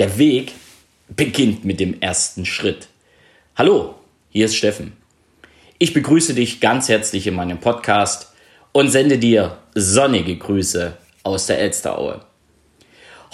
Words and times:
Der 0.00 0.18
Weg 0.18 0.54
beginnt 1.08 1.64
mit 1.64 1.78
dem 1.78 2.00
ersten 2.00 2.44
Schritt. 2.44 2.88
Hallo, 3.54 3.94
hier 4.28 4.46
ist 4.46 4.56
Steffen. 4.56 4.94
Ich 5.78 5.94
begrüße 5.94 6.34
dich 6.34 6.58
ganz 6.58 6.88
herzlich 6.88 7.28
in 7.28 7.36
meinem 7.36 7.60
Podcast 7.60 8.32
und 8.72 8.90
sende 8.90 9.18
dir 9.18 9.56
sonnige 9.76 10.36
Grüße 10.36 10.96
aus 11.22 11.46
der 11.46 11.60
Elsteraue. 11.60 12.22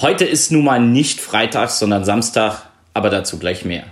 Heute 0.03 0.27
ist 0.27 0.53
nun 0.53 0.65
mal 0.65 0.81
nicht 0.81 1.23
Freitag, 1.23 1.71
sondern 1.71 2.05
Samstag, 2.05 2.69
aber 2.93 3.09
dazu 3.09 3.39
gleich 3.39 3.65
mehr. 3.65 3.85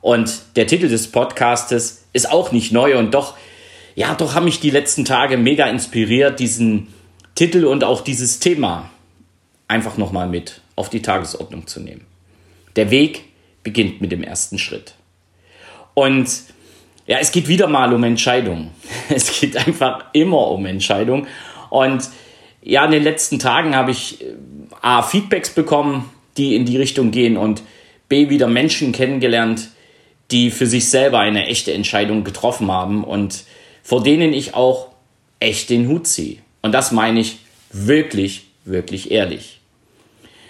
Und 0.00 0.42
der 0.54 0.68
Titel 0.68 0.88
des 0.88 1.10
Podcastes 1.10 2.04
ist 2.12 2.30
auch 2.30 2.52
nicht 2.52 2.70
neu 2.70 2.96
und 2.98 3.14
doch, 3.14 3.36
ja, 3.96 4.14
doch 4.14 4.34
haben 4.34 4.44
mich 4.44 4.60
die 4.60 4.70
letzten 4.70 5.04
Tage 5.04 5.36
mega 5.36 5.66
inspiriert, 5.66 6.38
diesen 6.38 6.86
Titel 7.34 7.64
und 7.64 7.82
auch 7.82 8.02
dieses 8.02 8.38
Thema 8.38 8.90
einfach 9.68 9.96
nochmal 9.96 10.28
mit 10.28 10.60
auf 10.76 10.90
die 10.90 11.02
Tagesordnung 11.02 11.66
zu 11.66 11.80
nehmen. 11.80 12.06
Der 12.76 12.90
Weg 12.90 13.24
beginnt 13.62 14.00
mit 14.00 14.12
dem 14.12 14.22
ersten 14.22 14.58
Schritt. 14.58 14.94
Und 15.94 16.28
ja, 17.06 17.18
es 17.18 17.32
geht 17.32 17.48
wieder 17.48 17.68
mal 17.68 17.92
um 17.92 18.04
Entscheidungen. 18.04 18.70
Es 19.08 19.40
geht 19.40 19.56
einfach 19.56 20.04
immer 20.12 20.48
um 20.48 20.66
Entscheidungen. 20.66 21.26
Und 21.70 22.08
ja, 22.62 22.84
in 22.84 22.90
den 22.90 23.02
letzten 23.02 23.38
Tagen 23.38 23.76
habe 23.76 23.92
ich 23.92 24.20
äh, 24.20 24.34
A, 24.82 25.02
Feedbacks 25.02 25.50
bekommen, 25.50 26.10
die 26.36 26.54
in 26.54 26.64
die 26.64 26.76
Richtung 26.76 27.12
gehen 27.12 27.36
und 27.36 27.62
B, 28.08 28.28
wieder 28.28 28.46
Menschen 28.46 28.92
kennengelernt, 28.92 29.70
die 30.30 30.50
für 30.50 30.66
sich 30.66 30.88
selber 30.88 31.20
eine 31.20 31.46
echte 31.46 31.72
Entscheidung 31.72 32.24
getroffen 32.24 32.70
haben 32.70 33.04
und 33.04 33.44
vor 33.82 34.02
denen 34.02 34.32
ich 34.32 34.54
auch 34.54 34.88
echt 35.38 35.70
den 35.70 35.88
Hut 35.88 36.06
ziehe. 36.06 36.38
Und 36.62 36.72
das 36.72 36.90
meine 36.90 37.20
ich 37.20 37.38
wirklich, 37.70 38.45
wirklich 38.66 39.10
ehrlich. 39.10 39.60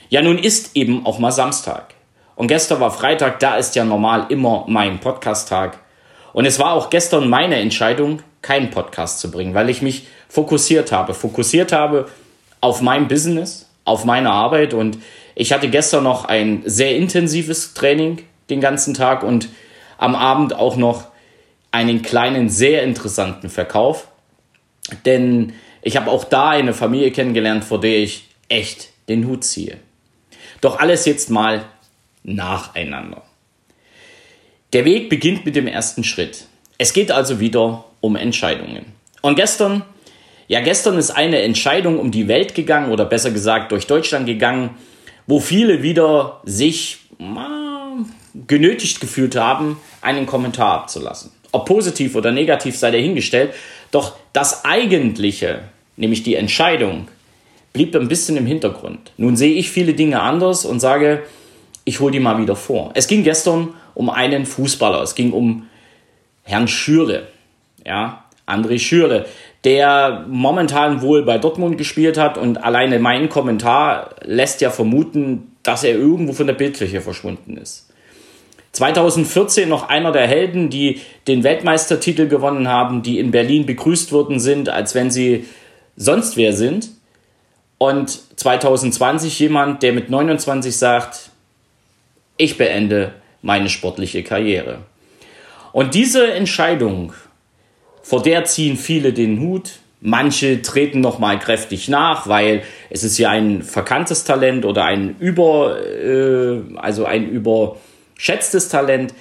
Ja, 0.09 0.23
nun 0.23 0.38
ist 0.38 0.77
eben 0.77 1.05
auch 1.05 1.19
mal 1.19 1.33
Samstag. 1.33 1.95
Und 2.37 2.48
gestern 2.48 2.80
war 2.80 2.91
Freitag, 2.91 3.41
da 3.41 3.56
ist 3.56 3.75
ja 3.77 3.84
normal 3.84 4.27
immer 4.29 4.65
mein 4.69 5.00
Podcast-Tag. 5.00 5.78
Und 6.33 6.44
es 6.44 6.59
war 6.59 6.72
auch 6.72 6.91
gestern 6.91 7.28
meine 7.28 7.56
Entscheidung, 7.56 8.22
keinen 8.42 8.70
Podcast 8.70 9.20
zu 9.20 9.31
bringen, 9.31 9.55
weil 9.55 9.70
ich 9.70 9.83
mich 9.83 10.06
fokussiert 10.28 10.92
habe. 10.92 11.14
Fokussiert 11.14 11.72
habe 11.72 12.09
auf 12.61 12.83
mein 12.83 13.09
Business, 13.09 13.69
auf 13.84 14.05
meine 14.05 14.31
Arbeit. 14.31 14.75
Und 14.75 14.98
ich 15.34 15.53
hatte 15.53 15.69
gestern 15.69 16.05
noch 16.05 16.27
ein 16.27 16.62
sehr 16.67 16.94
intensives 16.97 17.75
Training 17.75 18.22
den 18.50 18.61
ganzen 18.61 18.94
Tag 18.94 19.22
und 19.22 19.48
am 19.98 20.14
Abend 20.14 20.55
auch 20.55 20.77
noch 20.77 21.05
einen 21.72 22.03
kleinen, 22.03 22.48
sehr 22.48 22.83
interessanten 22.83 23.48
Verkauf. 23.48 24.09
Denn 25.05 25.55
ich 25.87 25.97
habe 25.97 26.11
auch 26.11 26.25
da 26.25 26.48
eine 26.48 26.75
Familie 26.75 27.12
kennengelernt, 27.12 27.62
vor 27.62 27.79
der 27.81 27.98
ich 27.98 28.25
echt 28.48 28.89
den 29.09 29.25
Hut 29.29 29.45
ziehe. 29.45 29.77
Doch 30.61 30.81
alles 30.81 31.05
jetzt 31.05 31.31
mal 31.31 31.65
nacheinander. 32.25 33.23
Der 34.73 34.84
Weg 34.84 35.09
beginnt 35.09 35.47
mit 35.47 35.55
dem 35.55 35.69
ersten 35.69 36.03
Schritt. 36.03 36.47
Es 36.77 36.93
geht 36.93 37.12
also 37.12 37.39
wieder 37.39 37.84
um 38.01 38.17
Entscheidungen. 38.17 38.87
Und 39.23 39.37
gestern, 39.37 39.84
ja, 40.48 40.61
gestern 40.61 40.98
ist 40.98 41.12
eine 41.12 41.43
Entscheidung 41.43 42.00
um 42.00 42.11
die 42.11 42.27
Welt 42.27 42.56
gegangen 42.56 42.91
oder 42.91 43.05
besser 43.05 43.31
gesagt 43.31 43.71
durch 43.71 43.87
Deutschland 43.87 44.27
gegangen, 44.27 44.71
wo 45.28 45.39
viele 45.39 45.84
wieder 45.84 46.41
sich 46.45 46.98
genötigt 48.48 49.00
gefühlt 49.00 49.37
haben, 49.37 49.81
einen 50.00 50.27
Kommentar 50.27 50.81
abzulassen. 50.81 51.31
Ob 51.53 51.65
positiv 51.65 52.17
oder 52.17 52.33
negativ 52.33 52.77
sei 52.77 52.91
dahingestellt, 52.91 53.55
doch 53.93 54.17
das 54.33 54.65
Eigentliche, 54.65 55.62
nämlich 55.97 56.22
die 56.22 56.34
Entscheidung, 56.34 57.08
blieb 57.72 57.94
ein 57.94 58.08
bisschen 58.08 58.36
im 58.36 58.47
Hintergrund. 58.47 59.12
Nun 59.16 59.36
sehe 59.36 59.55
ich 59.55 59.70
viele 59.70 59.94
Dinge 59.94 60.20
anders 60.20 60.64
und 60.64 60.80
sage, 60.80 61.22
ich 61.84 62.00
hole 62.00 62.12
die 62.12 62.20
mal 62.20 62.38
wieder 62.38 62.56
vor. 62.56 62.91
Es 62.94 63.06
ging 63.06 63.22
gestern 63.22 63.75
um 63.94 64.11
einen 64.11 64.47
Fußballer. 64.47 65.03
Es 65.03 65.14
ging 65.14 65.33
um 65.33 65.66
Herrn 66.42 66.69
Schürle. 66.69 67.28
Ja, 67.84 68.25
André 68.47 68.78
Schürle, 68.78 69.26
der 69.65 70.25
momentan 70.28 71.03
wohl 71.03 71.25
bei 71.25 71.38
Dortmund 71.38 71.78
gespielt 71.78 72.16
hat 72.16 72.38
und 72.38 72.62
alleine 72.62 72.98
mein 72.98 73.28
Kommentar 73.28 74.10
lässt 74.22 74.60
ja 74.60 74.71
vermuten, 74.71 75.53
dass 75.62 75.82
er 75.82 75.97
irgendwo 75.97 76.32
von 76.32 76.47
der 76.47 76.54
Bildfläche 76.54 77.00
verschwunden 77.00 77.56
ist. 77.56 77.91
2014 78.72 79.69
noch 79.69 79.88
einer 79.88 80.12
der 80.12 80.26
Helden, 80.26 80.71
die 80.71 81.00
den 81.26 81.42
Weltmeistertitel 81.42 82.28
gewonnen 82.28 82.69
haben, 82.69 83.03
die 83.03 83.19
in 83.19 83.31
Berlin 83.31 83.66
begrüßt 83.66 84.12
worden 84.12 84.38
sind, 84.38 84.69
als 84.69 84.94
wenn 84.94 85.10
sie 85.10 85.47
sonst 85.97 86.37
wer 86.37 86.53
sind. 86.53 86.91
Und 87.79 88.21
2020 88.37 89.39
jemand, 89.39 89.83
der 89.83 89.93
mit 89.93 90.11
29 90.11 90.77
sagt, 90.77 91.31
ich 92.37 92.57
beende 92.57 93.15
meine 93.43 93.69
sportliche 93.69 94.23
Karriere. 94.23 94.81
Und 95.73 95.95
diese 95.95 96.33
Entscheidung, 96.33 97.12
vor 98.03 98.23
der 98.23 98.45
ziehen 98.45 98.77
viele 98.77 99.12
den 99.12 99.41
Hut. 99.41 99.73
Manche 100.01 100.62
treten 100.62 101.01
noch 101.01 101.19
mal 101.19 101.39
kräftig 101.39 101.89
nach, 101.89 102.28
weil 102.28 102.63
es 102.91 103.03
ist 103.03 103.19
ja 103.19 103.31
ein 103.31 103.63
verkanntes 103.63 104.25
Talent 104.25 104.65
oder 104.65 104.84
ein 104.84 105.17
über, 105.19 105.78
äh, 105.83 106.61
also 106.77 107.05
ein 107.07 107.28
überschätztes 107.28 108.69
Talent. 108.69 109.13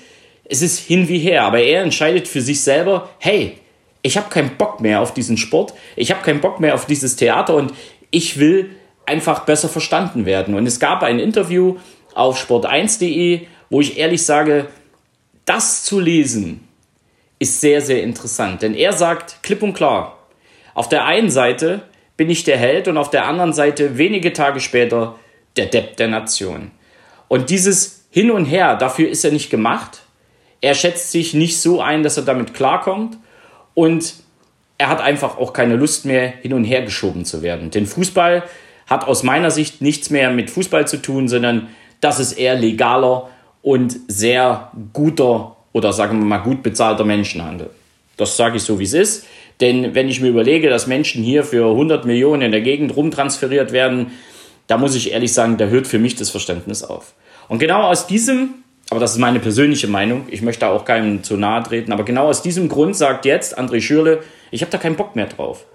Es 0.44 0.62
ist 0.62 0.80
hin 0.80 1.08
wie 1.08 1.20
her, 1.20 1.44
aber 1.44 1.60
er 1.60 1.82
entscheidet 1.82 2.28
für 2.28 2.42
sich 2.42 2.62
selber, 2.62 3.10
hey, 3.20 3.58
ich 4.06 4.18
habe 4.18 4.30
keinen 4.30 4.56
Bock 4.56 4.82
mehr 4.82 5.02
auf 5.02 5.16
diesen 5.16 5.36
Sport, 5.36 5.74
ich 5.96 6.12
habe 6.12 6.22
keinen 6.22 6.40
Bock 6.40 6.60
mehr 6.60 6.76
auf 6.76 6.86
dieses 6.86 7.16
Theater 7.16 7.56
und 7.56 7.74
ich 8.12 8.38
will 8.38 8.70
einfach 9.08 9.46
besser 9.46 9.68
verstanden 9.68 10.28
werden. 10.28 10.54
Und 10.54 10.68
es 10.68 10.80
gab 10.80 11.02
ein 11.02 11.18
Interview 11.18 11.78
auf 12.14 12.40
sport1.de, 12.40 13.48
wo 13.72 13.82
ich 13.82 13.98
ehrlich 13.98 14.24
sage, 14.24 14.68
das 15.46 15.84
zu 15.84 16.00
lesen 16.00 16.68
ist 17.40 17.62
sehr, 17.62 17.82
sehr 17.82 18.04
interessant. 18.04 18.62
Denn 18.62 18.76
er 18.76 18.94
sagt 18.94 19.42
klipp 19.42 19.64
und 19.64 19.74
klar, 19.74 20.20
auf 20.76 20.88
der 20.88 21.06
einen 21.06 21.32
Seite 21.32 21.82
bin 22.16 22.30
ich 22.30 22.44
der 22.44 22.58
Held 22.58 22.88
und 22.88 23.00
auf 23.00 23.10
der 23.10 23.26
anderen 23.26 23.54
Seite 23.54 23.98
wenige 23.98 24.34
Tage 24.34 24.60
später 24.60 25.16
der 25.58 25.66
Depp 25.66 25.98
der 25.98 26.10
Nation. 26.10 26.70
Und 27.28 27.50
dieses 27.50 28.06
Hin 28.12 28.30
und 28.30 28.46
Her, 28.46 28.76
dafür 28.76 29.10
ist 29.10 29.26
er 29.26 29.32
nicht 29.32 29.50
gemacht. 29.50 30.04
Er 30.62 30.76
schätzt 30.76 31.12
sich 31.12 31.34
nicht 31.34 31.60
so 31.60 31.82
ein, 31.82 32.04
dass 32.04 32.18
er 32.18 32.24
damit 32.24 32.54
klarkommt. 32.54 33.18
Und 33.76 34.16
er 34.80 34.90
hat 34.90 35.02
einfach 35.02 35.38
auch 35.38 35.54
keine 35.54 35.76
Lust 35.76 36.06
mehr, 36.06 36.28
hin 36.28 36.54
und 36.54 36.64
her 36.64 36.82
geschoben 36.82 37.24
zu 37.26 37.44
werden. 37.44 37.70
Denn 37.70 37.86
Fußball 37.86 38.44
hat 38.88 39.08
aus 39.08 39.22
meiner 39.22 39.52
Sicht 39.52 39.82
nichts 39.82 40.10
mehr 40.10 40.32
mit 40.32 40.50
Fußball 40.50 40.88
zu 40.88 40.98
tun, 40.98 41.28
sondern 41.28 41.68
das 42.02 42.20
ist 42.20 42.34
eher 42.34 42.56
legaler 42.56 43.30
und 43.62 43.96
sehr 44.08 44.72
guter 44.94 45.56
oder 45.72 45.94
sagen 45.94 46.20
wir 46.20 46.26
mal 46.26 46.38
gut 46.38 46.64
bezahlter 46.64 47.04
Menschenhandel. 47.04 47.70
Das 48.18 48.38
sage 48.38 48.58
ich 48.58 48.64
so, 48.64 48.80
wie 48.80 48.84
es 48.84 48.94
ist. 48.94 49.26
Denn 49.62 49.96
wenn 49.96 50.10
ich 50.10 50.22
mir 50.22 50.30
überlege, 50.30 50.70
dass 50.70 50.88
Menschen 50.88 51.24
hier 51.24 51.44
für 51.44 51.70
100 51.70 52.06
Millionen 52.06 52.44
in 52.44 52.52
der 52.52 52.62
Gegend 52.62 52.96
rumtransferiert 52.96 53.72
werden, 53.72 54.12
da 54.68 54.78
muss 54.78 54.96
ich 54.96 55.12
ehrlich 55.12 55.34
sagen, 55.34 55.58
da 55.58 55.66
hört 55.66 55.88
für 55.88 56.00
mich 56.00 56.16
das 56.16 56.30
Verständnis 56.30 56.84
auf. 56.84 57.14
Und 57.48 57.60
genau 57.60 57.84
aus 57.84 58.08
diesem, 58.08 58.56
aber 58.96 59.02
das 59.02 59.12
ist 59.12 59.18
meine 59.18 59.42
persönliche 59.42 59.90
Meinung, 59.90 60.24
ich 60.30 60.42
möchte 60.42 60.70
auch 60.70 60.86
keinem 60.86 61.22
zu 61.22 61.36
nahe 61.36 61.62
treten, 61.64 61.92
aber 61.92 62.06
genau 62.06 62.28
aus 62.28 62.42
diesem 62.42 62.70
Grund 62.70 62.96
sagt 62.96 63.26
jetzt 63.26 63.60
André 63.60 63.82
Schürle, 63.82 64.24
ich 64.52 64.62
habe 64.62 64.72
da 64.72 64.78
keinen 64.78 64.96
Bock 64.96 65.18
mehr 65.18 65.26
drauf. 65.26 65.66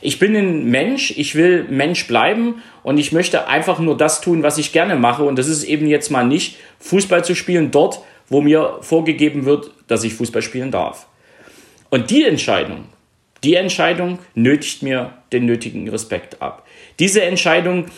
Ich 0.00 0.18
bin 0.18 0.34
ein 0.34 0.64
Mensch, 0.70 1.10
ich 1.14 1.34
will 1.34 1.66
Mensch 1.68 2.06
bleiben 2.06 2.62
und 2.82 2.96
ich 2.96 3.12
möchte 3.12 3.48
einfach 3.48 3.80
nur 3.80 3.98
das 3.98 4.22
tun, 4.22 4.42
was 4.42 4.56
ich 4.56 4.72
gerne 4.72 4.96
mache. 4.96 5.24
Und 5.24 5.38
das 5.38 5.46
ist 5.46 5.64
eben 5.64 5.86
jetzt 5.88 6.10
mal 6.10 6.24
nicht 6.24 6.56
Fußball 6.78 7.22
zu 7.22 7.34
spielen 7.34 7.70
dort, 7.70 8.00
wo 8.30 8.40
mir 8.40 8.78
vorgegeben 8.80 9.44
wird, 9.44 9.72
dass 9.86 10.02
ich 10.02 10.14
Fußball 10.14 10.40
spielen 10.40 10.70
darf. 10.70 11.06
Und 11.90 12.10
die 12.10 12.24
Entscheidung, 12.24 12.86
die 13.44 13.56
Entscheidung 13.56 14.20
nötigt 14.34 14.82
mir 14.82 15.18
den 15.34 15.44
nötigen 15.44 15.86
Respekt 15.90 16.40
ab. 16.40 16.66
Diese 16.98 17.20
Entscheidung 17.24 17.88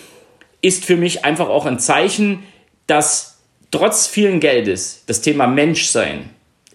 ist 0.60 0.84
für 0.84 0.96
mich 0.96 1.24
einfach 1.24 1.48
auch 1.48 1.66
ein 1.66 1.78
Zeichen, 1.78 2.42
dass 2.88 3.31
trotz 3.72 4.06
vielen 4.06 4.38
Geldes 4.38 5.02
das 5.06 5.20
Thema 5.20 5.48
Menschsein 5.48 6.30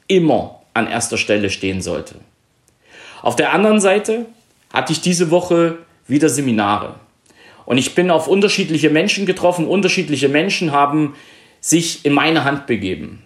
immer 0.08 0.62
an 0.74 0.88
erster 0.88 1.18
Stelle 1.18 1.50
stehen 1.50 1.82
sollte. 1.82 2.16
Auf 3.22 3.38
der 3.38 3.54
anderen 3.54 3.80
Seite 3.80 4.26
hatte 4.74 4.92
ich 4.92 5.00
diese 5.00 5.32
Woche 5.32 5.78
wieder 6.08 6.28
Seminare. 6.28 6.96
Und 7.66 7.78
ich 7.78 7.96
bin 7.96 8.12
auf 8.12 8.28
unterschiedliche 8.28 8.90
Menschen 8.90 9.26
getroffen. 9.26 9.68
Unterschiedliche 9.68 10.30
Menschen 10.30 10.72
haben 10.72 11.16
sich 11.60 12.06
in 12.06 12.14
meine 12.14 12.44
Hand 12.44 12.68
begeben. 12.68 13.24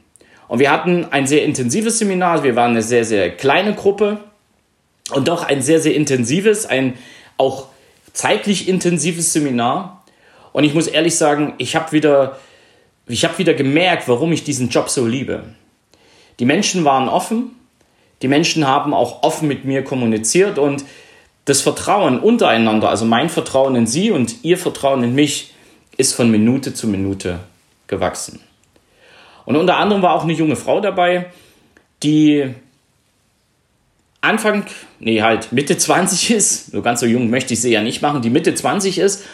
Und 0.47 0.59
wir 0.59 0.71
hatten 0.71 1.05
ein 1.11 1.27
sehr 1.27 1.43
intensives 1.43 1.99
Seminar. 1.99 2.43
Wir 2.43 2.55
waren 2.55 2.71
eine 2.71 2.81
sehr, 2.81 3.05
sehr 3.05 3.29
kleine 3.31 3.75
Gruppe 3.75 4.19
und 5.11 5.27
doch 5.27 5.43
ein 5.43 5.61
sehr, 5.61 5.79
sehr 5.79 5.95
intensives, 5.95 6.65
ein 6.65 6.95
auch 7.37 7.67
zeitlich 8.13 8.67
intensives 8.67 9.33
Seminar. 9.33 10.03
Und 10.53 10.63
ich 10.63 10.73
muss 10.73 10.87
ehrlich 10.87 11.15
sagen, 11.15 11.53
ich 11.57 11.75
habe 11.75 11.91
wieder, 11.91 12.39
ich 13.11 13.23
habe 13.25 13.37
wieder 13.37 13.53
gemerkt, 13.53 14.07
warum 14.07 14.31
ich 14.31 14.43
diesen 14.43 14.69
Job 14.69 14.89
so 14.89 15.05
liebe. 15.05 15.43
Die 16.39 16.45
Menschen 16.45 16.85
waren 16.85 17.09
offen. 17.09 17.51
Die 18.21 18.27
Menschen 18.27 18.67
haben 18.67 18.93
auch 18.93 19.23
offen 19.23 19.47
mit 19.47 19.65
mir 19.65 19.83
kommuniziert 19.83 20.59
und 20.59 20.85
das 21.45 21.61
Vertrauen 21.61 22.19
untereinander, 22.19 22.89
also 22.89 23.03
mein 23.03 23.29
Vertrauen 23.29 23.75
in 23.75 23.87
Sie 23.87 24.11
und 24.11 24.43
Ihr 24.43 24.57
Vertrauen 24.59 25.03
in 25.03 25.15
mich, 25.15 25.53
ist 25.97 26.13
von 26.13 26.29
Minute 26.29 26.73
zu 26.73 26.87
Minute 26.87 27.39
gewachsen. 27.87 28.39
Und 29.45 29.55
unter 29.55 29.77
anderem 29.77 30.01
war 30.01 30.13
auch 30.13 30.23
eine 30.23 30.33
junge 30.33 30.55
Frau 30.55 30.81
dabei, 30.81 31.31
die 32.03 32.53
Anfang, 34.21 34.65
nee, 34.99 35.21
halt 35.21 35.51
Mitte 35.51 35.77
20 35.77 36.31
ist, 36.31 36.71
so 36.71 36.81
ganz 36.83 36.99
so 36.99 37.07
jung 37.07 37.31
möchte 37.31 37.53
ich 37.53 37.61
sie 37.61 37.71
ja 37.71 37.81
nicht 37.81 38.03
machen, 38.03 38.21
die 38.21 38.29
Mitte 38.29 38.53
20 38.53 38.99
ist 38.99 39.25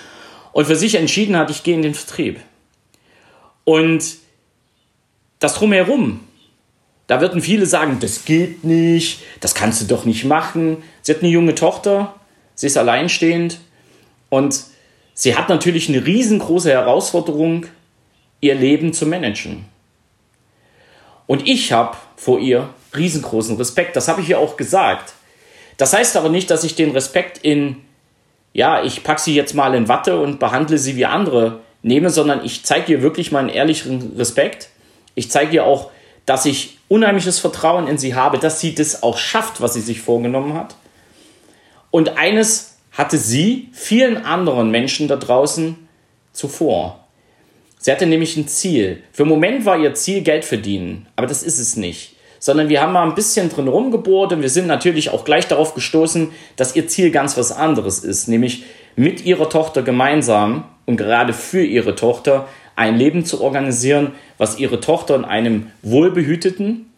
und 0.53 0.65
für 0.65 0.77
sich 0.77 0.95
entschieden 0.95 1.37
hat, 1.37 1.51
ich 1.51 1.63
gehe 1.63 1.75
in 1.75 1.81
den 1.81 1.93
Vertrieb. 1.93 2.39
Und 3.67 4.19
das 5.39 5.55
drumherum, 5.55 6.21
da 7.07 7.19
würden 7.19 7.41
viele 7.41 7.65
sagen, 7.65 7.97
das 7.99 8.23
geht 8.23 8.63
nicht, 8.63 9.23
das 9.41 9.55
kannst 9.55 9.81
du 9.81 9.85
doch 9.85 10.05
nicht 10.05 10.23
machen. 10.23 10.77
Sie 11.01 11.13
hat 11.13 11.21
eine 11.21 11.29
junge 11.29 11.53
Tochter, 11.53 12.15
sie 12.55 12.67
ist 12.67 12.77
alleinstehend 12.77 13.59
und 14.29 14.63
sie 15.13 15.35
hat 15.35 15.49
natürlich 15.49 15.89
eine 15.89 16.05
riesengroße 16.05 16.69
Herausforderung, 16.71 17.65
ihr 18.39 18.55
Leben 18.55 18.93
zu 18.93 19.05
managen. 19.05 19.65
Und 21.25 21.45
ich 21.45 21.73
habe 21.73 21.97
vor 22.15 22.39
ihr 22.39 22.69
riesengroßen 22.95 23.57
Respekt. 23.57 23.97
Das 23.97 24.07
habe 24.07 24.21
ich 24.21 24.29
ihr 24.29 24.39
auch 24.39 24.55
gesagt. 24.55 25.13
Das 25.75 25.91
heißt 25.91 26.15
aber 26.15 26.29
nicht, 26.29 26.49
dass 26.49 26.63
ich 26.63 26.75
den 26.75 26.91
Respekt 26.91 27.39
in, 27.39 27.75
ja, 28.53 28.81
ich 28.81 29.03
packe 29.03 29.19
sie 29.19 29.35
jetzt 29.35 29.55
mal 29.55 29.75
in 29.75 29.89
Watte 29.89 30.21
und 30.21 30.39
behandle 30.39 30.77
sie 30.77 30.95
wie 30.95 31.05
andere 31.05 31.66
nehme, 31.81 32.09
sondern 32.09 32.43
ich 32.43 32.63
zeige 32.63 32.93
ihr 32.93 33.01
wirklich 33.01 33.31
meinen 33.31 33.49
ehrlichen 33.49 34.13
Respekt. 34.17 34.69
Ich 35.15 35.31
zeige 35.31 35.55
ihr 35.55 35.65
auch, 35.65 35.91
dass 36.25 36.45
ich 36.45 36.77
unheimliches 36.89 37.39
Vertrauen 37.39 37.87
in 37.87 37.97
sie 37.97 38.15
habe, 38.15 38.37
dass 38.37 38.59
sie 38.59 38.75
das 38.75 39.03
auch 39.03 39.17
schafft, 39.17 39.61
was 39.61 39.73
sie 39.73 39.81
sich 39.81 40.01
vorgenommen 40.01 40.53
hat. 40.53 40.75
Und 41.91 42.17
eines 42.17 42.77
hatte 42.91 43.17
sie 43.17 43.69
vielen 43.71 44.17
anderen 44.17 44.71
Menschen 44.71 45.07
da 45.07 45.15
draußen 45.15 45.87
zuvor. 46.33 47.05
Sie 47.79 47.91
hatte 47.91 48.07
nämlich 48.07 48.35
ein 48.37 48.47
Ziel. 48.47 49.03
Für 49.11 49.23
einen 49.23 49.31
Moment 49.31 49.65
war 49.65 49.77
ihr 49.77 49.93
Ziel 49.93 50.21
Geld 50.21 50.45
verdienen, 50.45 51.07
aber 51.15 51.27
das 51.27 51.43
ist 51.43 51.59
es 51.59 51.75
nicht 51.75 52.17
sondern 52.39 52.69
wir 52.69 52.81
haben 52.81 52.93
mal 52.93 53.07
ein 53.07 53.15
bisschen 53.15 53.49
drin 53.49 53.67
rumgebohrt 53.67 54.33
und 54.33 54.41
wir 54.41 54.49
sind 54.49 54.67
natürlich 54.67 55.09
auch 55.09 55.25
gleich 55.25 55.47
darauf 55.47 55.73
gestoßen, 55.73 56.31
dass 56.55 56.75
ihr 56.75 56.87
Ziel 56.87 57.11
ganz 57.11 57.37
was 57.37 57.51
anderes 57.51 57.99
ist, 57.99 58.27
nämlich 58.27 58.63
mit 58.95 59.25
ihrer 59.25 59.49
Tochter 59.49 59.81
gemeinsam 59.81 60.65
und 60.87 60.97
gerade 60.97 61.33
für 61.33 61.63
ihre 61.63 61.93
Tochter 61.93 62.47
ein 62.75 62.95
Leben 62.95 63.25
zu 63.25 63.41
organisieren, 63.41 64.13
was 64.39 64.57
ihre 64.57 64.79
Tochter 64.79 65.15
in 65.15 65.25
einem 65.25 65.71
wohlbehüteten, 65.83 66.91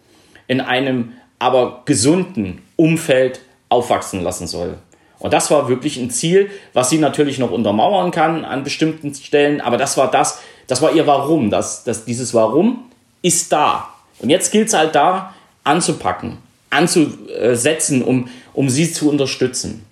in 0.48 0.62
einem 0.62 1.14
aber 1.40 1.82
gesunden 1.86 2.62
Umfeld 2.78 3.42
aufwachsen 3.68 4.22
lassen 4.22 4.48
soll. 4.48 4.78
Und 5.20 5.34
das 5.34 5.52
war 5.52 5.68
wirklich 5.68 5.98
ein 5.98 6.10
Ziel, 6.12 6.50
was 6.74 6.90
sie 6.90 6.98
natürlich 6.98 7.40
noch 7.40 7.52
untermauern 7.52 8.12
kann 8.12 8.46
an 8.46 8.64
bestimmten 8.64 9.14
Stellen, 9.14 9.60
aber 9.60 9.78
das 9.78 9.98
war 9.98 10.10
das, 10.10 10.40
das 10.68 10.82
war 10.82 10.94
ihr 10.94 11.08
Warum. 11.08 11.50
Das, 11.50 11.84
das, 11.84 12.06
dieses 12.06 12.34
Warum 12.34 12.86
ist 13.22 13.52
da. 13.52 13.90
Und 14.20 14.30
jetzt 14.30 14.52
gilt 14.52 14.70
es 14.70 14.74
halt 14.74 14.96
da, 14.96 15.34
anzupacken, 15.64 16.38
anzusetzen, 16.70 18.02
um, 18.02 18.30
um 18.54 18.70
sie 18.70 18.92
zu 18.92 19.10
unterstützen. 19.10 19.86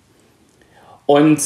Und 1.04 1.40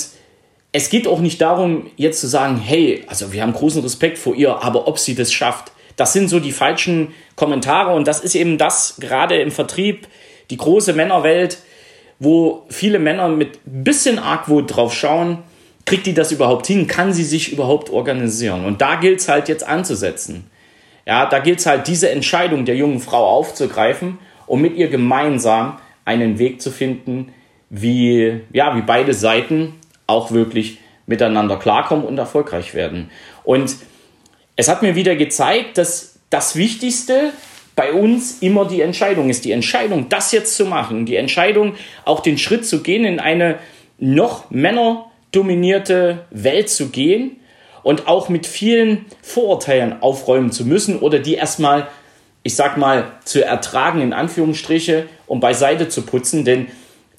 es 0.72 0.88
geht 0.88 1.06
auch 1.06 1.20
nicht 1.20 1.40
darum, 1.40 1.90
jetzt 1.96 2.20
zu 2.20 2.26
sagen, 2.26 2.56
hey, 2.56 3.04
also 3.06 3.32
wir 3.32 3.42
haben 3.42 3.52
großen 3.52 3.82
Respekt 3.82 4.18
vor 4.18 4.34
ihr, 4.34 4.62
aber 4.62 4.88
ob 4.88 4.98
sie 4.98 5.14
das 5.14 5.32
schafft, 5.32 5.70
das 5.96 6.14
sind 6.14 6.28
so 6.28 6.40
die 6.40 6.52
falschen 6.52 7.12
Kommentare 7.36 7.94
und 7.94 8.08
das 8.08 8.20
ist 8.20 8.34
eben 8.34 8.56
das 8.56 8.96
gerade 8.98 9.40
im 9.40 9.50
Vertrieb, 9.50 10.08
die 10.50 10.56
große 10.56 10.94
Männerwelt, 10.94 11.58
wo 12.18 12.64
viele 12.70 12.98
Männer 12.98 13.28
mit 13.28 13.58
ein 13.66 13.84
bisschen 13.84 14.18
Argwohn 14.18 14.66
drauf 14.66 14.94
schauen, 14.94 15.38
kriegt 15.84 16.06
die 16.06 16.14
das 16.14 16.32
überhaupt 16.32 16.66
hin? 16.66 16.86
Kann 16.86 17.12
sie 17.12 17.24
sich 17.24 17.52
überhaupt 17.52 17.90
organisieren? 17.90 18.64
Und 18.64 18.80
da 18.80 18.94
gilt 18.96 19.20
es 19.20 19.28
halt 19.28 19.48
jetzt 19.48 19.66
anzusetzen. 19.66 20.50
Ja, 21.04 21.26
da 21.26 21.40
gilt 21.40 21.58
es 21.58 21.66
halt, 21.66 21.88
diese 21.88 22.10
Entscheidung 22.10 22.64
der 22.64 22.76
jungen 22.76 23.00
Frau 23.00 23.26
aufzugreifen 23.26 24.18
und 24.46 24.62
mit 24.62 24.76
ihr 24.76 24.88
gemeinsam 24.88 25.78
einen 26.04 26.38
Weg 26.38 26.62
zu 26.62 26.70
finden, 26.70 27.32
wie, 27.70 28.40
ja, 28.52 28.76
wie 28.76 28.82
beide 28.82 29.14
Seiten 29.14 29.74
auch 30.12 30.30
wirklich 30.30 30.78
miteinander 31.06 31.56
klarkommen 31.56 32.04
und 32.04 32.16
erfolgreich 32.18 32.74
werden. 32.74 33.10
Und 33.44 33.74
es 34.56 34.68
hat 34.68 34.82
mir 34.82 34.94
wieder 34.94 35.16
gezeigt, 35.16 35.78
dass 35.78 36.20
das 36.30 36.56
Wichtigste 36.56 37.32
bei 37.74 37.92
uns 37.92 38.38
immer 38.40 38.66
die 38.66 38.80
Entscheidung 38.80 39.30
ist. 39.30 39.44
Die 39.44 39.52
Entscheidung, 39.52 40.08
das 40.08 40.32
jetzt 40.32 40.56
zu 40.56 40.66
machen, 40.66 41.06
die 41.06 41.16
Entscheidung, 41.16 41.74
auch 42.04 42.20
den 42.20 42.38
Schritt 42.38 42.66
zu 42.66 42.82
gehen, 42.82 43.04
in 43.04 43.18
eine 43.18 43.58
noch 43.98 44.50
männerdominierte 44.50 46.26
Welt 46.30 46.68
zu 46.68 46.90
gehen 46.90 47.36
und 47.82 48.08
auch 48.08 48.28
mit 48.28 48.46
vielen 48.46 49.06
Vorurteilen 49.22 50.02
aufräumen 50.02 50.52
zu 50.52 50.64
müssen 50.64 50.98
oder 50.98 51.18
die 51.18 51.34
erstmal, 51.34 51.88
ich 52.42 52.54
sag 52.56 52.76
mal, 52.76 53.12
zu 53.24 53.44
ertragen, 53.44 54.00
in 54.00 54.12
Anführungsstriche, 54.12 55.06
um 55.26 55.40
beiseite 55.40 55.88
zu 55.88 56.02
putzen. 56.02 56.44
Denn 56.44 56.68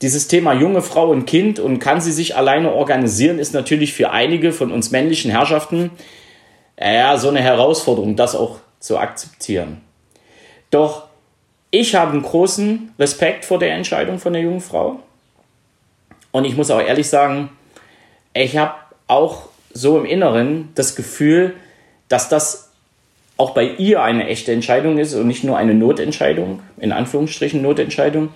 dieses 0.04 0.28
Thema 0.28 0.54
junge 0.54 0.82
Frau 0.82 1.10
und 1.10 1.26
Kind 1.26 1.60
und 1.60 1.80
kann 1.80 2.02
sie 2.02 2.12
sich 2.12 2.36
alleine 2.36 2.74
organisieren, 2.74 3.40
ist 3.40 3.54
natürlich 3.54 3.94
für 3.94 4.12
einige 4.12 4.52
von 4.52 4.72
uns 4.72 4.92
männlichen 4.92 5.32
Herrschaften 5.32 5.92
ja, 6.80 7.18
so 7.18 7.30
eine 7.30 7.42
Herausforderung, 7.42 8.16
das 8.16 8.36
auch 8.36 8.60
zu 8.80 8.98
akzeptieren. 8.98 9.82
Doch 10.70 11.06
ich 11.72 11.96
habe 11.96 12.12
einen 12.12 12.22
großen 12.22 12.94
Respekt 13.00 13.46
vor 13.46 13.60
der 13.60 13.74
Entscheidung 13.74 14.20
von 14.20 14.34
der 14.34 14.42
jungen 14.42 14.62
Frau. 14.62 15.00
Und 16.32 16.46
ich 16.46 16.56
muss 16.56 16.70
auch 16.70 16.82
ehrlich 16.82 17.08
sagen, 17.08 17.50
ich 18.34 18.58
habe 18.58 18.74
auch 19.08 19.44
so 19.72 19.98
im 19.98 20.06
Inneren 20.06 20.70
das 20.76 20.96
Gefühl, 20.96 21.56
dass 22.10 22.28
das 22.28 22.72
auch 23.38 23.52
bei 23.52 23.64
ihr 23.64 24.04
eine 24.04 24.28
echte 24.28 24.52
Entscheidung 24.52 24.98
ist 24.98 25.14
und 25.16 25.28
nicht 25.28 25.44
nur 25.44 25.58
eine 25.58 25.74
Notentscheidung, 25.74 26.62
in 26.78 26.92
Anführungsstrichen 26.92 27.62
Notentscheidung. 27.62 28.30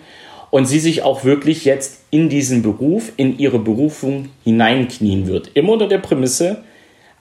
Und 0.49 0.65
sie 0.65 0.79
sich 0.79 1.03
auch 1.03 1.23
wirklich 1.23 1.65
jetzt 1.65 2.01
in 2.09 2.29
diesen 2.29 2.61
Beruf, 2.61 3.11
in 3.17 3.37
ihre 3.37 3.59
Berufung 3.59 4.29
hineinknien 4.43 5.27
wird. 5.27 5.51
Immer 5.53 5.73
unter 5.73 5.87
der 5.87 5.97
Prämisse, 5.97 6.63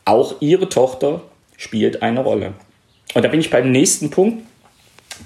auch 0.04 0.36
ihre 0.40 0.68
Tochter 0.68 1.22
spielt 1.56 2.02
eine 2.02 2.20
Rolle. 2.20 2.54
Und 3.14 3.24
da 3.24 3.28
bin 3.28 3.40
ich 3.40 3.50
beim 3.50 3.72
nächsten 3.72 4.10
Punkt. 4.10 4.44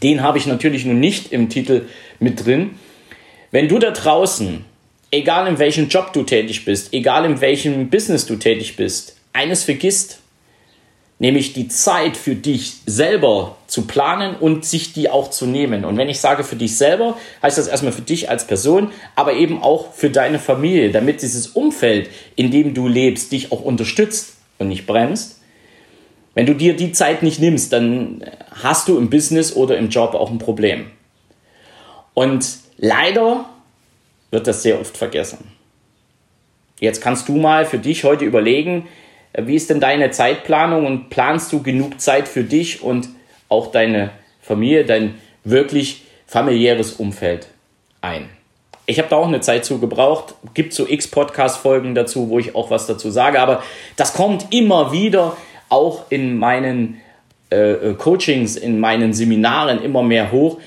Den 0.03 0.23
habe 0.23 0.39
ich 0.39 0.47
natürlich 0.47 0.87
nun 0.87 1.01
nicht 1.01 1.33
im 1.33 1.49
Titel 1.49 1.83
mit 2.21 2.45
drin. 2.45 2.71
Wenn 3.51 3.69
du 3.69 3.79
da 3.79 3.91
draußen 3.91 4.65
egal 5.11 5.49
in 5.49 5.59
welchem 5.59 5.89
Job 5.89 6.13
du 6.13 6.23
tätig 6.23 6.65
bist, 6.65 6.93
egal 6.93 7.25
in 7.25 7.41
welchem 7.41 7.91
Business 7.91 8.27
du 8.27 8.37
tätig 8.37 8.77
bist, 8.77 9.17
eines 9.33 9.65
vergisst, 9.65 10.20
nämlich 11.21 11.53
die 11.53 11.69
Zeit 11.69 12.17
für 12.17 12.35
dich 12.35 12.79
selber 12.87 13.59
zu 13.67 13.83
planen 13.83 14.35
und 14.35 14.65
sich 14.65 14.95
die 14.95 15.11
auch 15.11 15.31
zu 15.31 15.47
nehmen. 15.47 15.85
Und 15.85 15.99
wenn 15.99 16.09
ich 16.09 16.19
sage 16.19 16.43
für 16.45 16.57
dich 16.57 16.77
selber, 16.79 17.17
heißt 17.43 17.59
das 17.59 17.69
erstmal 17.69 17.93
für 17.93 18.03
dich 18.03 18.31
als 18.31 18.47
Person, 18.47 18.91
aber 19.15 19.35
eben 19.35 19.63
auch 19.63 19.93
für 19.93 20.09
deine 20.09 20.39
Familie, 20.39 20.91
damit 20.91 21.21
dieses 21.21 21.49
Umfeld, 21.49 22.09
in 22.37 22.51
dem 22.51 22.73
du 22.73 22.89
lebst, 22.89 23.33
dich 23.33 23.53
auch 23.53 23.61
unterstützt 23.61 24.39
und 24.59 24.69
nicht 24.69 24.87
bremst. 24.87 25.41
Wenn 26.35 26.47
du 26.47 26.55
dir 26.55 26.75
die 26.75 26.93
Zeit 26.93 27.23
nicht 27.23 27.39
nimmst, 27.39 27.71
dann 27.73 28.25
hast 28.51 28.89
du 28.89 28.97
im 28.97 29.11
Business 29.11 29.55
oder 29.55 29.77
im 29.77 29.91
Job 29.91 30.15
auch 30.15 30.31
ein 30.31 30.39
Problem. 30.39 30.91
Und 32.15 32.49
leider 32.79 33.45
wird 34.31 34.47
das 34.47 34.63
sehr 34.63 34.81
oft 34.81 34.97
vergessen. 34.97 35.53
Jetzt 36.79 37.03
kannst 37.03 37.29
du 37.29 37.37
mal 37.37 37.67
für 37.67 37.79
dich 37.79 38.05
heute 38.05 38.25
überlegen, 38.25 38.89
wie 39.37 39.55
ist 39.55 39.71
denn 39.71 39.81
deine 39.81 40.11
Zeitplanung 40.11 40.87
und 40.87 41.11
planst 41.11 41.53
du 41.53 41.63
genug 41.63 42.01
Zeit 42.01 42.29
für 42.29 42.45
dich 42.45 42.83
und 42.83 43.09
auch 43.49 43.71
deine 43.71 44.11
Familie, 44.41 44.85
dein 44.85 45.15
wirklich 45.45 46.03
familiäres 46.27 46.93
Umfeld 46.93 47.49
ein? 48.01 48.29
Ich 48.87 48.99
habe 48.99 49.09
da 49.09 49.17
auch 49.17 49.29
eine 49.29 49.41
Zeit 49.41 49.65
zu 49.65 49.79
gebraucht. 49.79 50.35
Gibt 50.53 50.73
so 50.73 50.89
x 50.89 51.07
Podcast-Folgen 51.09 51.95
dazu, 51.95 52.29
wo 52.29 52.41
ich 52.41 52.57
auch 52.57 52.71
was 52.71 52.89
dazu 52.89 53.11
sage. 53.11 53.41
Aber 53.41 53.63
das 53.97 54.15
kommt 54.15 54.53
immer 54.53 54.91
wieder 54.91 55.37
auch 55.69 56.11
in 56.11 56.37
meinen 56.37 57.01
äh, 57.53 57.73
äh 57.73 57.95
Coachings, 57.95 58.57
in 58.57 58.81
meinen 58.81 59.13
Seminaren 59.13 59.81
immer 59.81 60.03
mehr 60.03 60.33
hoch, 60.33 60.59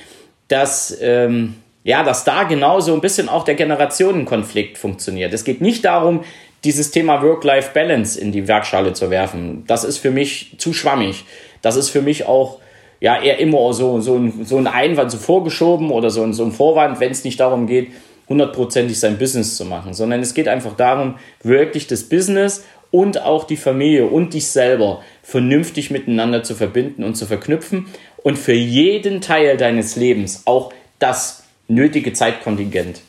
dass 0.48 0.98
ähm, 1.02 1.56
ja, 1.84 2.04
dass 2.04 2.24
da 2.24 2.44
genauso 2.44 2.94
ein 2.94 3.02
bisschen 3.02 3.28
auch 3.28 3.44
der 3.44 3.56
Generationenkonflikt 3.56 4.78
funktioniert. 4.78 5.34
Es 5.34 5.44
geht 5.44 5.60
nicht 5.60 5.84
darum, 5.84 6.24
dieses 6.64 6.92
Thema 6.92 7.22
Work-Life-Balance 7.22 8.20
in 8.20 8.32
die 8.32 8.48
Werkschale 8.48 8.94
zu 8.94 9.10
werfen. 9.10 9.64
Das 9.68 9.84
ist 9.84 9.98
für 9.98 10.12
mich 10.12 10.56
zu 10.58 10.74
schwammig. 10.74 11.26
Das 11.62 11.76
ist 11.76 11.90
für 11.90 12.02
mich 12.02 12.26
auch 12.26 12.60
ja 13.00 13.22
eher 13.22 13.40
immer 13.40 13.74
so, 13.74 14.00
so, 14.00 14.16
ein, 14.16 14.46
so 14.46 14.58
ein 14.58 14.68
Einwand 14.68 15.12
so 15.12 15.18
vorgeschoben 15.18 15.92
oder 15.92 16.10
so 16.10 16.32
so 16.32 16.46
ein 16.46 16.52
Vorwand, 16.52 17.00
wenn 17.00 17.12
es 17.12 17.26
nicht 17.26 17.40
darum 17.40 17.68
geht, 17.68 17.92
hundertprozentig 18.30 18.98
sein 19.00 19.18
Business 19.18 19.58
zu 19.58 19.66
machen, 19.66 19.94
sondern 19.94 20.22
es 20.22 20.34
geht 20.34 20.48
einfach 20.48 20.76
darum, 20.78 21.16
wirklich 21.44 21.88
das 21.88 22.04
Business 22.04 22.64
und 22.92 23.22
auch 23.22 23.44
die 23.44 23.58
Familie 23.58 24.06
und 24.06 24.34
dich 24.34 24.48
selber 24.48 25.02
vernünftig 25.22 25.92
miteinander 25.92 26.44
zu 26.44 26.56
verbinden 26.56 27.04
und 27.04 27.16
zu 27.16 27.26
verknüpfen 27.26 27.88
und 28.18 28.38
für 28.38 28.54
jeden 28.54 29.20
Teil 29.20 29.58
deines 29.58 29.96
Lebens 29.96 30.44
auch 30.46 30.72
das 31.00 31.44
nötige 31.68 32.14
Zeitkontingent 32.14 33.02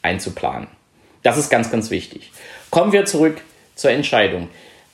einzuplanen. 0.00 0.68
Das 1.22 1.36
ist 1.36 1.50
ganz, 1.50 1.70
ganz 1.70 1.90
wichtig. 1.90 2.32
Kommen 2.72 2.92
wir 2.92 3.04
zurück 3.04 3.42
zur 3.74 3.90
Entscheidung. 3.90 4.48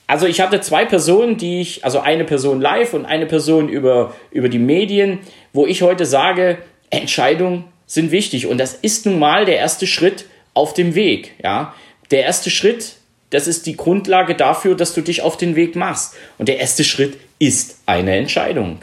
Also 0.08 0.26
ich 0.26 0.40
hatte 0.40 0.60
zwei 0.60 0.84
Personen, 0.84 1.36
die 1.36 1.60
ich, 1.60 1.84
also 1.84 2.00
eine 2.00 2.24
Person 2.24 2.60
live 2.60 2.92
und 2.92 3.06
eine 3.06 3.24
Person 3.24 3.68
über, 3.68 4.16
über 4.32 4.48
die 4.48 4.58
Medien, 4.58 5.20
wo 5.52 5.64
ich 5.64 5.82
heute 5.82 6.04
sage, 6.04 6.58
Entscheidungen 6.90 7.66
sind 7.86 8.10
wichtig. 8.10 8.48
Und 8.48 8.58
das 8.58 8.74
ist 8.74 9.06
nun 9.06 9.20
mal 9.20 9.44
der 9.44 9.58
erste 9.58 9.86
Schritt 9.86 10.24
auf 10.54 10.74
dem 10.74 10.96
Weg. 10.96 11.34
Ja? 11.40 11.72
Der 12.10 12.24
erste 12.24 12.50
Schritt, 12.50 12.96
das 13.30 13.46
ist 13.46 13.64
die 13.66 13.76
Grundlage 13.76 14.34
dafür, 14.34 14.74
dass 14.74 14.92
du 14.92 15.00
dich 15.00 15.22
auf 15.22 15.36
den 15.36 15.54
Weg 15.54 15.76
machst. 15.76 16.16
Und 16.36 16.48
der 16.48 16.58
erste 16.58 16.82
Schritt 16.82 17.16
ist 17.38 17.78
eine 17.86 18.16
Entscheidung. 18.16 18.80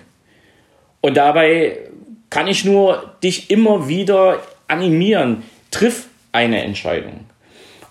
Und 1.02 1.18
dabei 1.18 1.80
kann 2.30 2.48
ich 2.48 2.64
nur 2.64 3.14
dich 3.22 3.50
immer 3.50 3.90
wieder 3.90 4.42
animieren, 4.70 5.44
triff 5.70 6.06
eine 6.32 6.64
Entscheidung. 6.64 7.26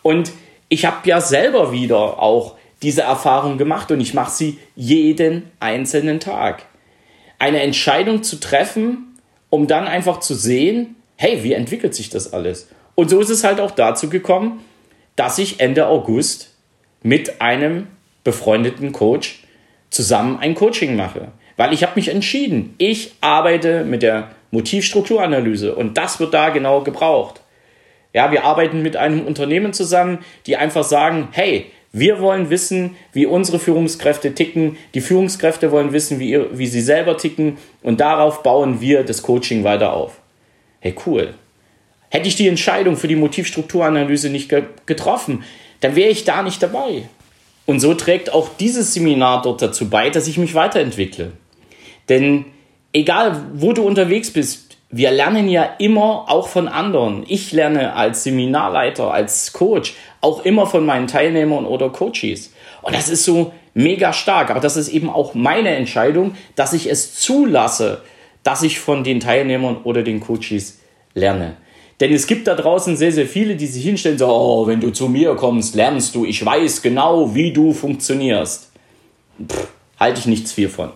Und 0.01 0.33
ich 0.75 0.85
habe 0.85 1.09
ja 1.09 1.21
selber 1.21 1.71
wieder 1.71 2.21
auch 2.21 2.57
diese 2.83 3.03
Erfahrung 3.03 3.59
gemacht 3.59 3.93
und 3.93 4.01
ich 4.01 4.13
mache 4.13 4.33
sie 4.33 4.59
jeden 4.75 5.51
einzelnen 5.61 6.19
Tag. 6.19 6.67
Eine 7.39 7.61
Entscheidung 7.63 8.25
zu 8.25 8.41
treffen, 8.41 9.17
um 9.51 9.69
dann 9.69 9.87
einfach 9.87 10.19
zu 10.19 10.35
sehen, 10.35 10.97
hey, 11.17 11.45
wie 11.45 11.53
entwickelt 11.53 11.95
sich 11.95 12.11
das 12.11 12.33
alles? 12.33 12.69
Und 12.97 13.09
so 13.09 13.21
ist 13.21 13.31
es 13.31 13.45
halt 13.45 13.61
auch 13.61 13.71
dazu 13.71 14.11
gekommen, 14.11 14.65
dass 15.15 15.39
ich 15.39 15.61
Ende 15.61 15.87
August 15.87 16.53
mit 17.03 17.41
einem 17.41 17.87
befreundeten 18.25 18.91
Coach 18.91 19.45
zusammen 19.91 20.41
ein 20.41 20.57
Coaching 20.57 20.97
mache. 20.97 21.29
Weil 21.57 21.73
ich 21.73 21.85
habe 21.85 21.93
mich 21.95 22.09
entschieden, 22.09 22.75
ich 22.79 23.15
arbeite 23.21 23.85
mit 23.85 24.03
der 24.03 24.31
Motivstrukturanalyse 24.51 25.77
und 25.77 25.97
das 25.97 26.19
wird 26.19 26.35
da 26.35 26.49
genau 26.49 26.81
gebraucht. 26.81 27.44
Ja, 28.15 28.31
wir 28.31 28.45
arbeiten 28.45 28.81
mit 28.81 28.97
einem 28.97 29.27
Unternehmen 29.27 29.73
zusammen, 29.73 30.21
die 30.47 30.57
einfach 30.57 30.85
sagen, 30.85 31.29
hey, 31.33 31.67
wir 31.93 32.21
wollen 32.21 32.49
wissen, 32.49 32.97
wie 33.13 33.27
unsere 33.27 33.59
Führungskräfte 33.59 34.35
ticken. 34.35 34.77
Die 34.95 35.01
Führungskräfte 35.01 35.71
wollen 35.71 35.93
wissen, 35.93 36.19
wie, 36.19 36.31
ihr, 36.31 36.59
wie 36.59 36.67
sie 36.67 36.81
selber 36.81 37.17
ticken. 37.17 37.59
Und 37.83 38.01
darauf 38.01 38.43
bauen 38.43 38.81
wir 38.81 39.05
das 39.05 39.23
Coaching 39.23 39.63
weiter 39.63 39.93
auf. 39.93 40.21
Hey, 40.81 40.95
cool. 41.07 41.35
Hätte 42.11 42.29
ich 42.29 42.37
die 42.37 42.49
Entscheidung 42.49 42.97
für 42.97 43.09
die 43.09 43.17
Motivstrukturanalyse 43.17 44.31
nicht 44.31 44.53
getroffen, 44.87 45.43
dann 45.81 45.97
wäre 45.97 46.11
ich 46.11 46.25
da 46.25 46.43
nicht 46.43 46.63
dabei. 46.63 47.09
Und 47.67 47.81
so 47.81 47.95
trägt 47.95 48.33
auch 48.33 48.51
dieses 48.59 48.95
Seminar 48.95 49.43
dort 49.43 49.63
dazu 49.63 49.89
bei, 49.89 50.11
dass 50.11 50.29
ich 50.29 50.39
mich 50.39 50.55
weiterentwickle. 50.55 51.33
Denn 52.09 52.45
egal, 52.93 53.47
wo 53.55 53.73
du 53.73 53.83
unterwegs 53.83 54.31
bist, 54.31 54.64
wir 54.97 55.11
lernen 55.11 55.49
ja 55.49 55.65
immer 55.79 56.27
auch 56.29 56.47
von 56.47 56.69
anderen. 56.69 57.25
Ich 57.27 57.51
lerne 57.51 57.95
als 57.95 58.23
Seminarleiter, 58.23 59.13
als 59.13 59.53
Coach 59.53 59.95
auch 60.21 60.45
immer 60.45 60.67
von 60.67 60.87
meinen 60.87 61.09
Teilnehmern 61.09 61.67
oder 61.67 61.91
Coaches. 61.91 62.53
Und 62.81 62.95
das 62.95 63.09
ist 63.09 63.25
so 63.25 63.53
mega 63.75 64.13
stark. 64.13 64.51
Aber 64.51 64.61
das 64.61 64.77
ist 64.77 64.89
eben 64.89 65.11
auch 65.11 65.35
meine 65.35 65.71
Entscheidung, 65.71 66.37
dass 66.55 66.73
ich 66.73 66.89
es 66.89 67.17
zulasse, 67.17 68.03
dass 68.45 68.63
ich 68.63 68.79
von 68.79 69.03
den 69.03 69.19
Teilnehmern 69.19 69.79
oder 69.83 70.05
den 70.05 70.21
Coaches 70.21 70.79
lerne. 71.13 71.57
Denn 71.99 72.13
es 72.13 72.29
gibt 72.29 72.47
da 72.47 72.55
draußen 72.55 72.97
sehr, 72.97 73.11
sehr 73.11 73.27
viele, 73.27 73.57
die 73.57 73.67
sich 73.67 73.83
hinstellen, 73.83 74.19
so, 74.19 74.29
oh, 74.29 74.67
wenn 74.69 74.81
du 74.81 74.91
zu 74.91 75.09
mir 75.09 75.35
kommst, 75.35 75.75
lernst 75.75 76.15
du, 76.15 76.25
ich 76.25 76.45
weiß 76.45 76.83
genau, 76.83 77.35
wie 77.35 77.53
du 77.53 77.73
funktionierst. 77.73 78.71
Pff, 79.45 79.69
halte 79.99 80.21
ich 80.21 80.27
nichts 80.27 80.53
viel 80.53 80.69
von. 80.69 80.91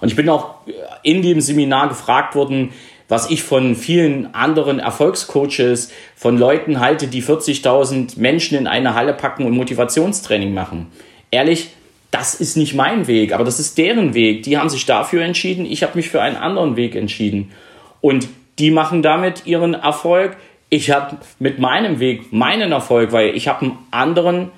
Und 0.00 0.08
ich 0.08 0.16
bin 0.16 0.28
auch 0.30 0.54
in 1.02 1.20
dem 1.20 1.42
Seminar 1.42 1.88
gefragt 1.88 2.34
worden, 2.34 2.72
was 3.08 3.30
ich 3.30 3.42
von 3.42 3.76
vielen 3.76 4.34
anderen 4.34 4.78
Erfolgscoaches, 4.78 5.92
von 6.16 6.38
Leuten 6.38 6.80
halte, 6.80 7.06
die 7.06 7.22
40.000 7.22 8.18
Menschen 8.18 8.58
in 8.58 8.66
eine 8.66 8.94
Halle 8.94 9.14
packen 9.14 9.44
und 9.44 9.54
Motivationstraining 9.54 10.52
machen. 10.52 10.88
Ehrlich, 11.30 11.70
das 12.10 12.34
ist 12.34 12.56
nicht 12.56 12.74
mein 12.74 13.06
Weg, 13.06 13.32
aber 13.32 13.44
das 13.44 13.60
ist 13.60 13.78
deren 13.78 14.14
Weg. 14.14 14.42
Die 14.44 14.58
haben 14.58 14.68
sich 14.68 14.86
dafür 14.86 15.22
entschieden, 15.22 15.66
ich 15.66 15.82
habe 15.82 15.96
mich 15.96 16.08
für 16.08 16.22
einen 16.22 16.36
anderen 16.36 16.76
Weg 16.76 16.94
entschieden. 16.94 17.52
Und 18.00 18.28
die 18.58 18.70
machen 18.70 19.02
damit 19.02 19.46
ihren 19.46 19.74
Erfolg. 19.74 20.36
Ich 20.70 20.90
habe 20.90 21.18
mit 21.38 21.58
meinem 21.58 22.00
Weg 22.00 22.32
meinen 22.32 22.72
Erfolg, 22.72 23.12
weil 23.12 23.36
ich 23.36 23.48
habe 23.48 23.66
einen 23.66 23.78
anderen 23.90 24.50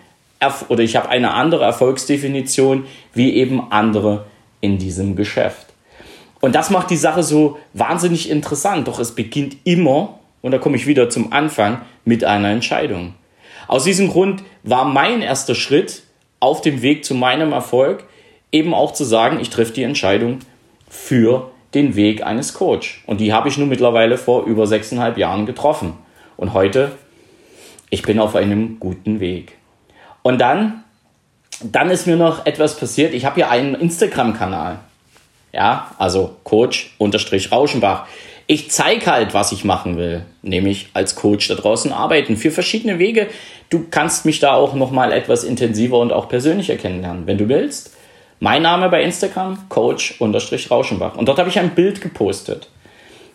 oder 0.69 0.83
ich 0.83 0.97
habe 0.97 1.09
eine 1.09 1.33
andere 1.33 1.65
Erfolgsdefinition 1.65 2.87
wie 3.13 3.35
eben 3.35 3.73
andere 3.73 4.27
in 4.61 4.79
diesem 4.79 5.17
Geschäft. 5.17 5.67
Und 6.41 6.55
das 6.55 6.71
macht 6.71 6.91
die 6.91 6.97
Sache 6.97 7.23
so 7.23 7.59
wahnsinnig 7.73 8.31
interessant. 8.31 8.87
Doch 8.89 8.99
es 8.99 9.15
beginnt 9.15 9.57
immer, 9.65 10.19
und 10.43 10.53
da 10.53 10.59
komme 10.59 10.77
ich 10.77 10.87
wieder 10.87 11.11
zum 11.11 11.33
Anfang, 11.33 11.83
mit 12.05 12.25
einer 12.25 12.51
Entscheidung. 12.51 13.15
Aus 13.67 13.85
diesem 13.85 14.09
Grund 14.09 14.43
war 14.63 14.85
mein 14.85 15.21
erster 15.21 15.55
Schritt 15.55 16.03
auf 16.41 16.61
dem 16.61 16.83
Weg 16.83 17.05
zu 17.05 17.15
meinem 17.15 17.53
Erfolg 17.53 18.05
eben 18.53 18.73
auch 18.73 18.93
zu 18.93 19.05
sagen, 19.05 19.41
ich 19.41 19.51
treffe 19.51 19.73
die 19.73 19.83
Entscheidung 19.83 20.39
für 20.89 21.51
den 21.75 21.97
Weg 21.97 22.25
eines 22.25 22.55
Coach. 22.55 23.03
Und 23.07 23.21
die 23.21 23.33
habe 23.33 23.49
ich 23.49 23.59
nun 23.59 23.69
mittlerweile 23.69 24.17
vor 24.17 24.45
über 24.45 24.67
sechseinhalb 24.67 25.19
Jahren 25.19 25.45
getroffen. 25.45 25.95
Und 26.37 26.55
heute, 26.55 26.93
ich 27.91 28.03
bin 28.03 28.19
auf 28.19 28.35
einem 28.37 28.79
guten 28.81 29.21
Weg. 29.21 29.59
Und 30.23 30.41
dann, 30.41 30.85
dann 31.63 31.91
ist 31.91 32.07
mir 32.07 32.17
noch 32.17 32.47
etwas 32.47 32.79
passiert. 32.79 33.13
Ich 33.13 33.25
habe 33.25 33.37
hier 33.37 33.51
einen 33.51 33.75
Instagram-Kanal. 33.75 34.81
Ja, 35.59 35.91
also 35.99 36.37
Coach 36.45 36.95
unterstrich 36.99 37.51
Rauschenbach. 37.51 38.07
Ich 38.47 38.71
zeige 38.71 39.07
halt, 39.07 39.35
was 39.35 39.51
ich 39.51 39.65
machen 39.65 39.97
will, 39.97 40.25
nämlich 40.41 40.91
als 40.95 41.17
Coach 41.17 41.49
da 41.49 41.57
draußen 41.57 41.91
arbeiten 41.91 42.37
für 42.37 42.53
verschiedene 42.53 43.01
Wege. 43.01 43.27
Du 43.69 43.87
kannst 43.91 44.25
mich 44.25 44.39
da 44.39 44.53
auch 44.53 44.75
noch 44.75 44.93
mal 44.93 45.11
etwas 45.11 45.43
intensiver 45.43 45.99
und 45.99 46.13
auch 46.13 46.29
persönlicher 46.29 46.77
kennenlernen, 46.77 47.27
wenn 47.27 47.39
du 47.39 47.49
willst. 47.49 47.91
Mein 48.39 48.63
Name 48.63 48.89
bei 48.89 49.03
Instagram, 49.03 49.69
Coach 49.69 50.21
Rauschenbach. 50.21 51.17
Und 51.17 51.27
dort 51.27 51.41
habe 51.41 51.49
ich 51.49 51.59
ein 51.59 51.75
Bild 51.75 52.03
gepostet, 52.03 52.71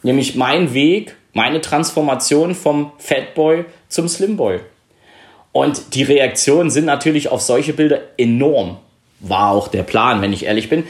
nämlich 0.01 0.35
mein 0.35 0.73
Weg, 0.73 1.17
meine 1.33 1.59
Transformation 1.59 2.55
vom 2.55 2.93
Fatboy 2.99 3.65
zum 3.89 4.07
Slimboy. 4.07 4.61
Und 5.51 5.93
die 5.93 6.03
Reaktionen 6.03 6.69
sind 6.69 6.85
natürlich 6.85 7.27
auf 7.27 7.41
solche 7.41 7.73
Bilder 7.73 7.99
enorm. 8.17 8.77
War 9.19 9.51
auch 9.51 9.67
der 9.67 9.83
Plan, 9.83 10.21
wenn 10.21 10.31
ich 10.31 10.45
ehrlich 10.45 10.69
bin. 10.69 10.85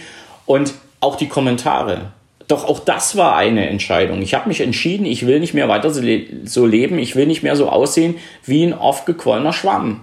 Und 0.46 0.75
auch 1.04 1.18
die 1.18 1.28
Kommentare. 1.28 2.12
Doch 2.48 2.66
auch 2.66 2.80
das 2.80 3.16
war 3.16 3.36
eine 3.36 3.70
Entscheidung. 3.70 4.22
Ich 4.22 4.34
habe 4.34 4.48
mich 4.48 4.62
entschieden, 4.62 5.06
ich 5.06 5.28
will 5.28 5.40
nicht 5.40 5.54
mehr 5.54 5.70
weiter 5.70 5.90
so, 5.90 6.02
le 6.02 6.26
so 6.46 6.66
leben, 6.66 6.98
ich 6.98 7.16
will 7.16 7.26
nicht 7.26 7.44
mehr 7.44 7.56
so 7.56 7.70
aussehen 7.70 8.16
wie 8.46 8.64
ein 8.64 8.74
aufgequollener 8.74 9.54
Schwamm. 9.54 10.02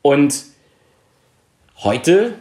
Und 0.00 0.34
heute, 1.78 2.34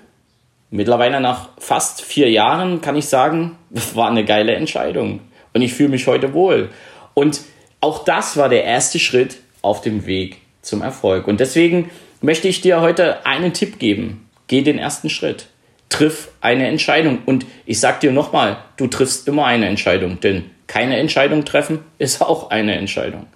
mittlerweile 0.70 1.22
nach 1.22 1.50
fast 1.58 2.02
vier 2.02 2.30
Jahren, 2.30 2.82
kann 2.82 2.96
ich 2.96 3.06
sagen, 3.06 3.58
das 3.70 3.96
war 3.96 4.10
eine 4.10 4.26
geile 4.26 4.56
Entscheidung. 4.56 5.22
Und 5.54 5.62
ich 5.62 5.74
fühle 5.74 5.90
mich 5.90 6.08
heute 6.08 6.34
wohl. 6.34 6.70
Und 7.14 7.42
auch 7.82 8.04
das 8.04 8.38
war 8.38 8.50
der 8.50 8.64
erste 8.64 9.00
Schritt 9.00 9.38
auf 9.62 9.82
dem 9.82 10.06
Weg 10.06 10.38
zum 10.62 10.82
Erfolg. 10.82 11.28
Und 11.28 11.40
deswegen 11.40 11.90
möchte 12.22 12.48
ich 12.48 12.62
dir 12.62 12.82
heute 12.82 13.26
einen 13.26 13.54
Tipp 13.54 13.80
geben. 13.80 14.30
Geh 14.48 14.62
den 14.62 14.78
ersten 14.78 15.10
Schritt 15.10 15.48
triff 15.92 16.30
eine 16.42 16.68
Entscheidung. 16.68 17.20
Und 17.26 17.46
ich 17.66 17.80
sag 17.80 18.00
dir 18.00 18.12
nochmal, 18.12 18.58
du 18.78 18.88
triffst 18.88 19.28
immer 19.28 19.46
eine 19.46 19.68
Entscheidung, 19.68 20.20
denn 20.20 20.46
keine 20.66 20.98
Entscheidung 20.98 21.46
treffen 21.46 21.80
ist 22.00 22.22
auch 22.22 22.50
eine 22.50 22.76
Entscheidung. 22.76 23.28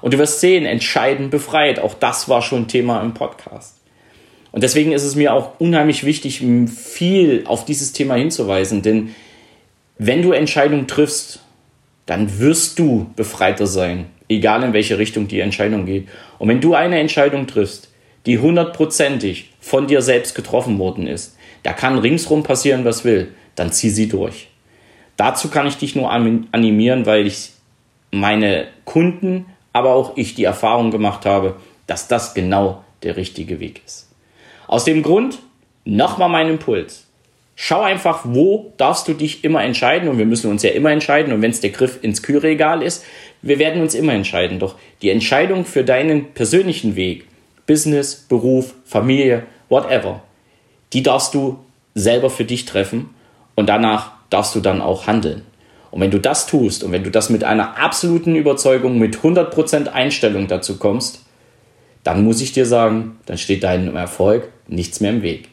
Und 0.00 0.14
du 0.14 0.18
wirst 0.18 0.40
sehen, 0.40 0.64
entscheiden 0.64 1.28
befreit. 1.28 1.80
Auch 1.80 1.94
das 1.94 2.28
war 2.28 2.40
schon 2.40 2.68
Thema 2.68 3.02
im 3.02 3.14
Podcast. 3.14 3.78
Und 4.52 4.62
deswegen 4.62 4.92
ist 4.92 5.02
es 5.02 5.16
mir 5.16 5.34
auch 5.34 5.60
unheimlich 5.60 6.04
wichtig, 6.04 6.42
viel 6.68 7.44
auf 7.46 7.64
dieses 7.64 7.92
Thema 7.92 8.14
hinzuweisen, 8.14 8.80
denn 8.80 9.14
wenn 9.98 10.22
du 10.22 10.32
Entscheidungen 10.32 10.86
triffst, 10.86 11.40
dann 12.06 12.38
wirst 12.38 12.78
du 12.78 13.10
befreiter 13.16 13.66
sein, 13.66 14.06
egal 14.28 14.62
in 14.62 14.72
welche 14.72 14.96
Richtung 14.96 15.28
die 15.28 15.40
Entscheidung 15.40 15.84
geht. 15.84 16.08
Und 16.38 16.48
wenn 16.48 16.60
du 16.60 16.74
eine 16.74 16.98
Entscheidung 16.98 17.46
triffst, 17.46 17.92
die 18.24 18.38
hundertprozentig 18.38 19.50
von 19.68 19.86
dir 19.86 20.02
selbst 20.02 20.34
getroffen 20.34 20.78
worden 20.78 21.06
ist, 21.06 21.36
da 21.62 21.72
kann 21.72 21.98
ringsrum 21.98 22.42
passieren, 22.42 22.84
was 22.84 23.04
will. 23.04 23.28
Dann 23.54 23.72
zieh 23.72 23.90
sie 23.90 24.08
durch. 24.08 24.48
Dazu 25.16 25.48
kann 25.48 25.66
ich 25.66 25.76
dich 25.76 25.94
nur 25.94 26.10
animieren, 26.10 27.04
weil 27.04 27.26
ich 27.26 27.50
meine 28.10 28.68
Kunden, 28.84 29.46
aber 29.72 29.94
auch 29.94 30.16
ich 30.16 30.34
die 30.34 30.44
Erfahrung 30.44 30.90
gemacht 30.90 31.26
habe, 31.26 31.56
dass 31.86 32.08
das 32.08 32.34
genau 32.34 32.84
der 33.02 33.16
richtige 33.16 33.60
Weg 33.60 33.82
ist. 33.84 34.08
Aus 34.66 34.84
dem 34.84 35.02
Grund 35.02 35.38
nochmal 35.84 36.28
mein 36.28 36.48
Impuls. 36.48 37.06
Schau 37.56 37.80
einfach, 37.82 38.20
wo 38.24 38.72
darfst 38.76 39.08
du 39.08 39.14
dich 39.14 39.42
immer 39.42 39.64
entscheiden 39.64 40.08
und 40.08 40.18
wir 40.18 40.26
müssen 40.26 40.50
uns 40.50 40.62
ja 40.62 40.70
immer 40.70 40.92
entscheiden 40.92 41.32
und 41.32 41.42
wenn 41.42 41.50
es 41.50 41.60
der 41.60 41.70
Griff 41.70 41.98
ins 42.02 42.22
Kühlregal 42.22 42.82
ist, 42.82 43.04
wir 43.42 43.58
werden 43.58 43.82
uns 43.82 43.94
immer 43.94 44.12
entscheiden. 44.12 44.60
Doch 44.60 44.76
die 45.02 45.10
Entscheidung 45.10 45.64
für 45.64 45.82
deinen 45.82 46.32
persönlichen 46.32 46.94
Weg, 46.94 47.26
Business, 47.66 48.14
Beruf, 48.14 48.74
Familie, 48.84 49.42
whatever, 49.68 50.22
die 50.92 51.02
darfst 51.02 51.34
du 51.34 51.58
selber 51.94 52.30
für 52.30 52.44
dich 52.44 52.64
treffen 52.64 53.10
und 53.54 53.68
danach 53.68 54.12
darfst 54.30 54.54
du 54.54 54.60
dann 54.60 54.80
auch 54.80 55.06
handeln. 55.06 55.42
Und 55.90 56.00
wenn 56.00 56.10
du 56.10 56.20
das 56.20 56.46
tust 56.46 56.84
und 56.84 56.92
wenn 56.92 57.04
du 57.04 57.10
das 57.10 57.30
mit 57.30 57.44
einer 57.44 57.78
absoluten 57.78 58.36
Überzeugung, 58.36 58.98
mit 58.98 59.18
100% 59.18 59.88
Einstellung 59.88 60.46
dazu 60.46 60.78
kommst, 60.78 61.22
dann 62.04 62.24
muss 62.24 62.40
ich 62.40 62.52
dir 62.52 62.66
sagen, 62.66 63.18
dann 63.26 63.38
steht 63.38 63.64
deinem 63.64 63.96
Erfolg 63.96 64.50
nichts 64.66 65.00
mehr 65.00 65.10
im 65.10 65.22
Weg. 65.22 65.48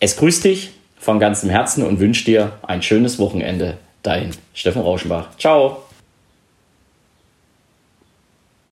Es 0.00 0.16
grüßt 0.16 0.44
dich 0.44 0.70
von 0.98 1.18
ganzem 1.18 1.50
Herzen 1.50 1.82
und 1.84 2.00
wünscht 2.00 2.26
dir 2.26 2.52
ein 2.62 2.82
schönes 2.82 3.18
Wochenende. 3.18 3.78
Dein 4.02 4.30
Steffen 4.52 4.82
Rauschenbach. 4.82 5.36
Ciao. 5.38 5.83